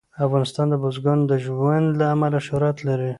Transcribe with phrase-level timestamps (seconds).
[0.25, 3.09] افغانستان د بزګانو د ژوند له امله شهرت لري.